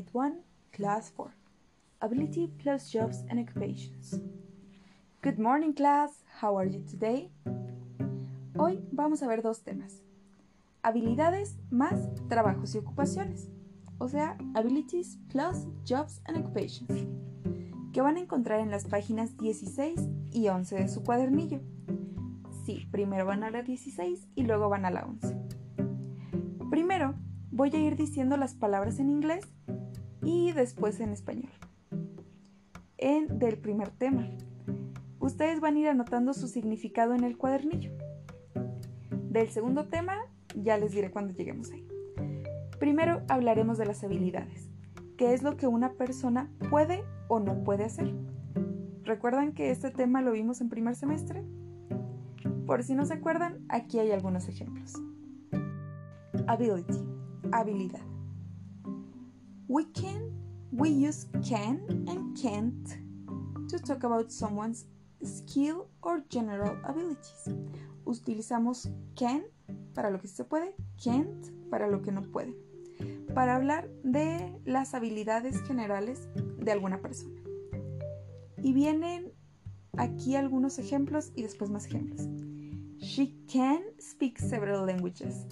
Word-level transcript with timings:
Unit 0.00 0.14
1, 0.14 0.32
Class 0.72 1.12
4 1.14 1.30
Ability 2.00 2.50
plus 2.58 2.90
Jobs 2.90 3.22
and 3.28 3.38
Occupations. 3.38 4.18
Good 5.20 5.38
morning, 5.38 5.74
class. 5.74 6.24
How 6.40 6.56
are 6.56 6.66
you 6.66 6.82
today? 6.90 7.30
Hoy 8.56 8.82
vamos 8.92 9.22
a 9.22 9.26
ver 9.26 9.42
dos 9.42 9.62
temas: 9.62 10.02
habilidades 10.82 11.58
más 11.70 12.08
trabajos 12.30 12.74
y 12.74 12.78
ocupaciones, 12.78 13.50
o 13.98 14.08
sea, 14.08 14.38
abilities 14.54 15.18
plus 15.28 15.66
Jobs 15.86 16.22
and 16.24 16.38
Occupations, 16.38 17.06
que 17.92 18.00
van 18.00 18.16
a 18.16 18.20
encontrar 18.20 18.60
en 18.60 18.70
las 18.70 18.86
páginas 18.86 19.36
16 19.36 20.00
y 20.32 20.48
11 20.48 20.76
de 20.76 20.88
su 20.88 21.02
cuadernillo. 21.02 21.60
Sí, 22.64 22.88
primero 22.90 23.26
van 23.26 23.44
a 23.44 23.50
la 23.50 23.62
16 23.62 24.28
y 24.34 24.44
luego 24.44 24.70
van 24.70 24.86
a 24.86 24.90
la 24.90 25.04
11. 25.04 25.36
Primero, 26.70 27.16
voy 27.50 27.70
a 27.74 27.78
ir 27.78 27.96
diciendo 27.96 28.38
las 28.38 28.54
palabras 28.54 28.98
en 28.98 29.10
inglés 29.10 29.44
y 30.22 30.52
después 30.52 31.00
en 31.00 31.10
español. 31.10 31.50
En 32.98 33.38
del 33.38 33.58
primer 33.58 33.90
tema. 33.90 34.28
Ustedes 35.18 35.60
van 35.60 35.76
a 35.76 35.78
ir 35.78 35.88
anotando 35.88 36.34
su 36.34 36.48
significado 36.48 37.14
en 37.14 37.24
el 37.24 37.36
cuadernillo. 37.36 37.92
Del 39.30 39.48
segundo 39.48 39.86
tema 39.86 40.16
ya 40.54 40.78
les 40.78 40.92
diré 40.92 41.10
cuando 41.10 41.32
lleguemos 41.32 41.70
ahí. 41.70 41.86
Primero 42.78 43.22
hablaremos 43.28 43.78
de 43.78 43.86
las 43.86 44.02
habilidades, 44.02 44.70
que 45.16 45.34
es 45.34 45.42
lo 45.42 45.56
que 45.56 45.66
una 45.66 45.92
persona 45.92 46.50
puede 46.70 47.04
o 47.28 47.38
no 47.38 47.62
puede 47.62 47.84
hacer. 47.84 48.14
¿Recuerdan 49.04 49.52
que 49.52 49.70
este 49.70 49.90
tema 49.90 50.22
lo 50.22 50.32
vimos 50.32 50.60
en 50.60 50.68
primer 50.68 50.96
semestre? 50.96 51.44
Por 52.66 52.82
si 52.82 52.94
no 52.94 53.04
se 53.04 53.14
acuerdan, 53.14 53.64
aquí 53.68 53.98
hay 53.98 54.12
algunos 54.12 54.48
ejemplos. 54.48 54.94
Ability, 56.46 56.98
habilidad. 57.52 58.09
We 59.70 59.84
can, 59.92 60.32
we 60.72 60.88
use 60.88 61.28
can 61.48 61.78
and 62.08 62.36
can't 62.36 62.88
to 63.68 63.78
talk 63.78 64.02
about 64.02 64.32
someone's 64.32 64.86
skill 65.22 65.86
or 66.02 66.24
general 66.28 66.76
abilities. 66.82 67.48
Utilizamos 68.04 68.90
can 69.14 69.44
para 69.94 70.10
lo 70.10 70.18
que 70.18 70.26
se 70.26 70.42
puede, 70.42 70.74
can't 71.00 71.52
para 71.70 71.86
lo 71.86 72.02
que 72.02 72.10
no 72.10 72.22
puede, 72.22 72.52
para 73.32 73.54
hablar 73.54 73.88
de 74.02 74.60
las 74.64 74.92
habilidades 74.94 75.62
generales 75.62 76.26
de 76.34 76.72
alguna 76.72 77.00
persona. 77.00 77.40
Y 78.64 78.72
vienen 78.72 79.32
aquí 79.96 80.34
algunos 80.34 80.80
ejemplos 80.80 81.30
y 81.36 81.42
después 81.42 81.70
más 81.70 81.86
ejemplos. 81.86 82.26
She 82.98 83.36
can 83.46 83.84
speak 84.00 84.40
several 84.40 84.84
languages. 84.84 85.46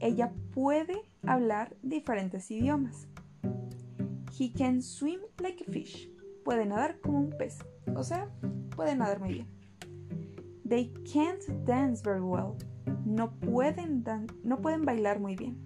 Ella 0.00 0.32
puede 0.52 1.00
hablar 1.22 1.76
diferentes 1.84 2.50
idiomas. 2.50 3.06
He 4.38 4.50
can 4.50 4.82
swim 4.82 5.20
like 5.40 5.64
a 5.66 5.70
fish. 5.70 6.10
Puede 6.44 6.66
nadar 6.66 7.00
como 7.00 7.20
un 7.20 7.30
pez. 7.38 7.58
O 7.96 8.02
sea, 8.02 8.28
puede 8.74 8.94
nadar 8.94 9.18
muy 9.18 9.32
bien. 9.32 9.48
They 10.68 10.92
can't 11.10 11.42
dance 11.64 12.02
very 12.02 12.20
well. 12.20 12.56
No 13.06 13.30
pueden, 13.40 14.04
no 14.44 14.60
pueden 14.60 14.84
bailar 14.84 15.20
muy 15.20 15.36
bien. 15.36 15.56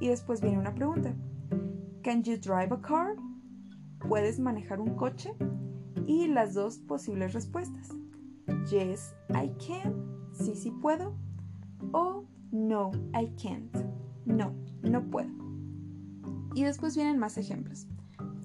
Y 0.00 0.08
después 0.08 0.40
viene 0.40 0.58
una 0.58 0.74
pregunta. 0.74 1.14
Can 2.02 2.22
you 2.22 2.38
drive 2.38 2.72
a 2.72 2.80
car? 2.80 3.16
¿Puedes 4.08 4.40
manejar 4.40 4.80
un 4.80 4.96
coche? 4.96 5.34
Y 6.06 6.28
las 6.28 6.54
dos 6.54 6.78
posibles 6.78 7.34
respuestas. 7.34 7.90
Yes, 8.70 9.14
I 9.28 9.50
can. 9.58 10.26
Sí, 10.32 10.54
sí 10.54 10.70
puedo. 10.70 11.14
O 11.92 12.24
no, 12.50 12.92
I 13.14 13.26
can't. 13.36 13.76
No, 14.24 14.54
no 14.82 15.02
puedo. 15.10 15.39
Y 16.54 16.64
después 16.64 16.96
vienen 16.96 17.18
más 17.18 17.38
ejemplos. 17.38 17.86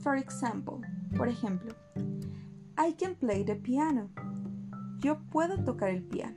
For 0.00 0.16
example, 0.16 0.86
por 1.16 1.28
ejemplo, 1.28 1.74
I 2.76 2.92
can 2.92 3.14
play 3.14 3.44
the 3.44 3.56
piano. 3.56 4.10
Yo 4.98 5.18
puedo 5.30 5.62
tocar 5.64 5.90
el 5.90 6.02
piano. 6.02 6.36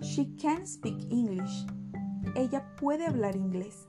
She 0.00 0.34
can 0.36 0.66
speak 0.66 1.10
English. 1.10 1.66
Ella 2.34 2.64
puede 2.76 3.06
hablar 3.06 3.36
inglés. 3.36 3.86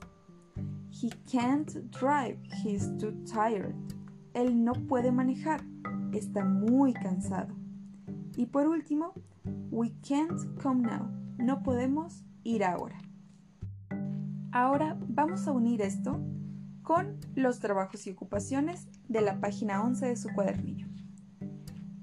He 0.90 1.10
can't 1.30 1.70
drive. 1.90 2.38
He's 2.62 2.88
too 2.98 3.12
tired. 3.24 3.74
Él 4.34 4.64
no 4.64 4.72
puede 4.72 5.12
manejar. 5.12 5.62
Está 6.12 6.44
muy 6.44 6.92
cansado. 6.94 7.54
Y 8.36 8.46
por 8.46 8.66
último, 8.68 9.14
we 9.70 9.92
can't 10.06 10.40
come 10.62 10.82
now. 10.82 11.08
No 11.38 11.62
podemos 11.62 12.24
ir 12.44 12.64
ahora. 12.64 12.98
Ahora 14.60 14.96
vamos 15.06 15.46
a 15.46 15.52
unir 15.52 15.82
esto 15.82 16.20
con 16.82 17.20
los 17.36 17.60
trabajos 17.60 18.08
y 18.08 18.10
ocupaciones 18.10 18.88
de 19.06 19.20
la 19.20 19.38
página 19.38 19.84
11 19.84 20.06
de 20.06 20.16
su 20.16 20.30
cuadernillo. 20.30 20.88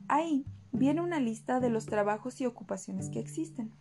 Ahí 0.07 0.45
viene 0.71 1.01
una 1.01 1.19
lista 1.19 1.59
de 1.59 1.69
los 1.69 1.85
trabajos 1.85 2.39
y 2.39 2.45
ocupaciones 2.45 3.09
que 3.09 3.19
existen. 3.19 3.73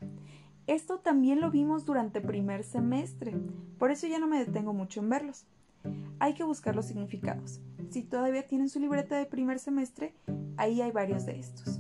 Esto 0.67 0.99
también 0.99 1.41
lo 1.41 1.53
vimos 1.53 1.85
durante 1.85 2.21
primer 2.21 2.65
semestre, 2.65 3.37
por 3.79 3.93
eso 3.93 4.09
ya 4.09 4.19
no 4.19 4.27
me 4.27 4.45
detengo 4.45 4.75
mucho 4.75 4.99
en 4.99 5.09
verlos. 5.09 5.47
Hay 6.19 6.35
que 6.35 6.43
buscar 6.43 6.75
los 6.75 6.87
significados. 6.87 7.61
Si 7.91 8.03
todavía 8.03 8.45
tienen 8.45 8.69
su 8.69 8.81
libreta 8.81 9.17
de 9.17 9.27
primer 9.27 9.61
semestre, 9.61 10.17
ahí 10.57 10.83
hay 10.83 10.91
varios 10.91 11.27
de 11.27 11.39
estos. 11.39 11.79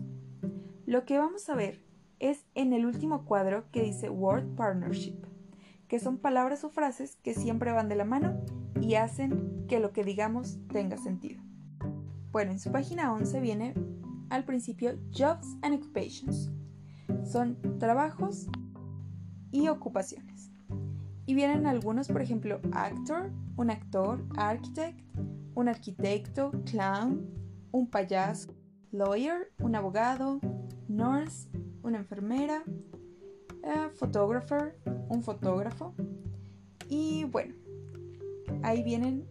Lo 0.87 1.05
que 1.05 1.19
vamos 1.19 1.49
a 1.49 1.57
ver 1.57 1.81
es 2.21 2.45
en 2.55 2.73
el 2.73 2.87
último 2.87 3.25
cuadro 3.25 3.65
que 3.73 3.83
dice 3.83 4.11
Word 4.11 4.55
Partnership, 4.55 5.34
que 5.89 5.99
son 5.99 6.19
palabras 6.19 6.65
o 6.65 6.71
frases 6.71 7.17
que 7.23 7.35
siempre 7.35 7.73
van 7.73 7.89
de 7.89 7.97
la 7.97 8.05
mano 8.05 8.41
y 8.81 8.95
hacen 8.95 9.67
que 9.69 9.81
lo 9.81 9.93
que 9.93 10.05
digamos 10.05 10.59
tenga 10.69 10.97
sentido. 10.97 11.43
Bueno, 12.33 12.53
en 12.53 12.59
su 12.59 12.73
página 12.73 13.13
11 13.13 13.41
viene 13.41 13.75
al 14.31 14.45
principio 14.45 14.99
Jobs 15.13 15.57
and 15.63 15.77
Occupations. 15.77 16.51
Son 17.25 17.57
trabajos 17.79 18.49
y 19.53 19.69
ocupaciones. 19.69 20.51
Y 21.27 21.35
vienen 21.35 21.67
algunos, 21.67 22.09
por 22.09 22.21
ejemplo, 22.21 22.61
actor, 22.73 23.31
un 23.57 23.71
actor, 23.71 24.25
architect, 24.37 25.01
un 25.55 25.69
arquitecto, 25.69 26.51
clown, 26.65 27.31
un 27.71 27.89
payaso, 27.89 28.53
lawyer, 28.91 29.53
un 29.61 29.75
abogado, 29.75 30.41
nurse, 30.89 31.49
una 31.83 31.99
enfermera, 31.99 32.65
uh, 33.63 33.91
photographer, 33.95 34.77
un 35.09 35.23
fotógrafo. 35.23 35.95
Y 36.89 37.25
bueno, 37.25 37.55
ahí 38.63 38.83
vienen 38.83 39.27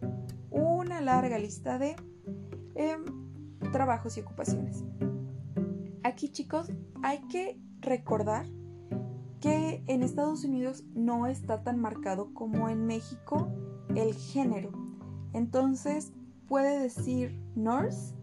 una 0.50 1.00
larga 1.00 1.38
lista 1.38 1.78
de 1.78 1.96
em, 2.74 3.04
trabajos 3.72 4.16
y 4.16 4.20
ocupaciones. 4.20 4.84
Aquí 6.02 6.30
chicos 6.30 6.70
hay 7.02 7.20
que 7.28 7.58
recordar 7.80 8.46
que 9.40 9.82
en 9.86 10.02
Estados 10.02 10.44
Unidos 10.44 10.84
no 10.94 11.26
está 11.26 11.62
tan 11.62 11.78
marcado 11.78 12.32
como 12.32 12.68
en 12.68 12.86
México 12.86 13.48
el 13.94 14.14
género. 14.14 14.70
Entonces 15.32 16.12
puede 16.46 16.80
decir 16.80 17.38
nurse 17.54 18.14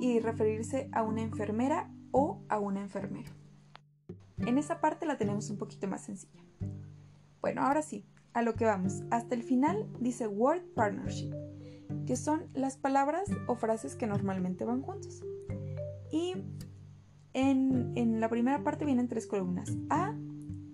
y 0.00 0.20
referirse 0.20 0.88
a 0.92 1.02
una 1.02 1.22
enfermera 1.22 1.90
o 2.10 2.42
a 2.48 2.58
un 2.58 2.76
enfermero. 2.76 3.30
En 4.46 4.58
esa 4.58 4.80
parte 4.80 5.06
la 5.06 5.18
tenemos 5.18 5.50
un 5.50 5.58
poquito 5.58 5.86
más 5.86 6.02
sencilla. 6.02 6.42
Bueno, 7.40 7.62
ahora 7.62 7.82
sí, 7.82 8.04
a 8.32 8.42
lo 8.42 8.54
que 8.54 8.64
vamos. 8.64 9.02
Hasta 9.10 9.34
el 9.34 9.42
final 9.42 9.86
dice 10.00 10.26
Word 10.26 10.62
Partnership, 10.74 11.32
que 12.06 12.16
son 12.16 12.48
las 12.54 12.76
palabras 12.76 13.28
o 13.46 13.56
frases 13.56 13.96
que 13.96 14.06
normalmente 14.06 14.64
van 14.64 14.82
juntos. 14.82 15.22
Y 16.10 16.34
en, 17.32 17.92
en 17.96 18.20
la 18.20 18.28
primera 18.28 18.62
parte 18.62 18.84
vienen 18.84 19.08
tres 19.08 19.26
columnas. 19.26 19.76
A 19.88 20.14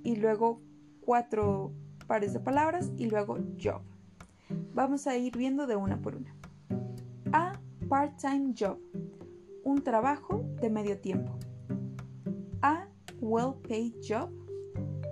y 0.03 0.17
luego 0.17 0.63
cuatro 1.01 1.73
pares 2.07 2.33
de 2.33 2.41
palabras 2.41 2.93
y 2.97 3.07
luego 3.11 3.39
job. 3.63 3.83
Vamos 4.73 5.07
a 5.07 5.17
ir 5.17 5.37
viendo 5.37 5.67
de 5.67 5.77
una 5.77 6.01
por 6.01 6.17
una. 6.17 6.37
A 7.33 7.59
part-time 7.89 8.55
job, 8.59 8.79
un 9.65 9.83
trabajo 9.83 10.45
de 10.61 10.71
medio 10.71 11.01
tiempo. 11.01 11.39
A 13.27 13.29
well-paid 13.29 13.95
job, 14.09 14.31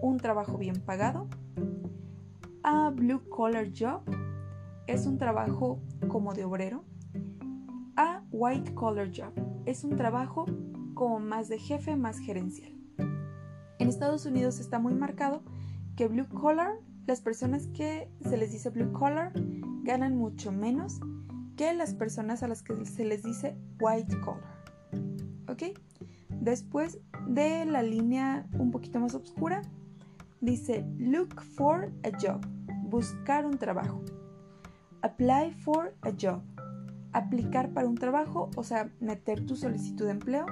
un 0.01 0.19
trabajo 0.19 0.57
bien 0.57 0.81
pagado. 0.81 1.27
A 2.63 2.91
blue 2.91 3.29
collar 3.29 3.67
job 3.77 4.03
es 4.87 5.07
un 5.07 5.19
trabajo 5.19 5.81
como 6.07 6.33
de 6.33 6.45
obrero. 6.45 6.85
A 7.97 8.23
white 8.31 8.73
collar 8.75 9.11
job 9.13 9.33
es 9.67 9.83
un 9.83 9.97
trabajo 9.97 10.47
como 10.95 11.19
más 11.19 11.49
de 11.49 11.59
jefe, 11.59 11.97
más 11.97 12.21
gerencial. 12.21 12.73
En 13.81 13.89
Estados 13.89 14.27
Unidos 14.27 14.61
está 14.61 14.79
muy 14.79 14.95
marcado 14.95 15.43
que 15.97 16.07
blue 16.07 16.29
collar, 16.29 16.77
las 17.09 17.21
personas 17.21 17.67
que 17.67 18.09
se 18.21 18.37
les 18.37 18.53
dice 18.53 18.71
blue 18.71 18.93
collar 18.93 19.33
ganan 19.83 20.17
mucho 20.17 20.53
menos 20.53 21.01
que 21.57 21.75
las 21.75 21.95
personas 21.95 22.45
a 22.45 22.49
las 22.49 22.63
que 22.63 22.87
se 22.87 23.05
les 23.05 23.25
dice 23.25 23.59
white 23.81 24.21
collar. 24.21 24.63
¿Ok? 25.49 25.81
Después 26.45 27.01
de 27.27 27.65
la 27.65 27.83
línea 27.83 28.47
un 28.59 28.71
poquito 28.71 29.01
más 29.01 29.15
oscura, 29.15 29.63
dice 30.43 30.85
look 30.99 31.41
for 31.41 31.91
a 32.03 32.11
job 32.21 32.47
buscar 32.91 33.47
un 33.47 33.57
trabajo. 33.57 34.03
Apply 35.01 35.53
for 35.53 35.97
a 36.03 36.11
job. 36.11 36.43
Aplicar 37.15 37.73
para 37.73 37.89
un 37.89 37.95
trabajo, 37.95 38.51
o 38.57 38.63
sea, 38.63 38.93
meter 39.01 39.47
tu 39.47 39.57
solicitud 39.57 40.05
de 40.05 40.11
empleo. 40.11 40.45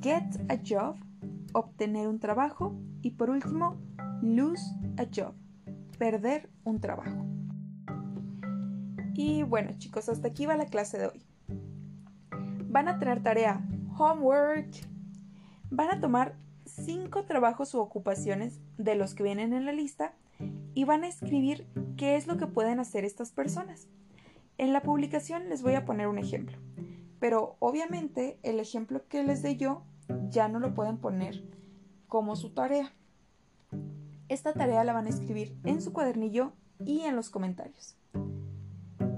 Get 0.00 0.24
a 0.48 0.56
job. 0.66 0.96
Obtener 1.52 2.08
un 2.08 2.18
trabajo. 2.18 2.74
Y 3.02 3.10
por 3.10 3.28
último, 3.28 3.76
lose 4.22 4.64
a 4.96 5.04
job. 5.14 5.34
Perder 5.98 6.48
un 6.64 6.80
trabajo. 6.80 7.26
Y 9.12 9.42
bueno 9.42 9.72
chicos, 9.76 10.08
hasta 10.08 10.28
aquí 10.28 10.46
va 10.46 10.56
la 10.56 10.66
clase 10.66 10.96
de 10.96 11.08
hoy. 11.08 11.22
Van 12.70 12.88
a 12.88 12.98
tener 12.98 13.22
tarea 13.22 13.62
homework. 13.98 14.68
Van 15.70 15.90
a 15.90 16.00
tomar 16.00 16.36
cinco 16.64 17.24
trabajos 17.24 17.74
u 17.74 17.78
ocupaciones 17.78 18.60
de 18.76 18.94
los 18.94 19.14
que 19.14 19.22
vienen 19.22 19.52
en 19.52 19.64
la 19.64 19.72
lista 19.72 20.14
y 20.74 20.84
van 20.84 21.04
a 21.04 21.08
escribir 21.08 21.66
qué 21.96 22.16
es 22.16 22.26
lo 22.26 22.36
que 22.36 22.46
pueden 22.46 22.80
hacer 22.80 23.04
estas 23.04 23.32
personas. 23.32 23.88
En 24.58 24.72
la 24.72 24.82
publicación 24.82 25.48
les 25.48 25.62
voy 25.62 25.74
a 25.74 25.84
poner 25.84 26.08
un 26.08 26.18
ejemplo, 26.18 26.58
pero 27.18 27.56
obviamente 27.58 28.38
el 28.42 28.60
ejemplo 28.60 29.06
que 29.08 29.22
les 29.22 29.42
dé 29.42 29.56
yo 29.56 29.82
ya 30.28 30.48
no 30.48 30.60
lo 30.60 30.74
pueden 30.74 30.98
poner 30.98 31.42
como 32.08 32.36
su 32.36 32.50
tarea. 32.50 32.92
Esta 34.28 34.52
tarea 34.52 34.84
la 34.84 34.92
van 34.92 35.06
a 35.06 35.10
escribir 35.10 35.56
en 35.64 35.80
su 35.80 35.92
cuadernillo 35.92 36.52
y 36.84 37.00
en 37.02 37.16
los 37.16 37.30
comentarios. 37.30 37.96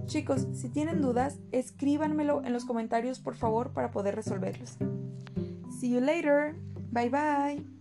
Chicos, 0.09 0.47
si 0.55 0.71
tienen 0.71 1.03
dudas, 1.03 1.39
escríbanmelo 1.53 2.43
en 2.43 2.55
los 2.55 2.65
comentarios 2.65 3.21
por 3.21 3.35
favor 3.35 3.75
para 3.75 3.91
poder 3.91 4.17
resolverlos. 4.17 4.79
See 5.79 5.91
you 5.91 6.01
later. 6.01 6.57
Bye 6.91 7.11
bye. 7.11 7.78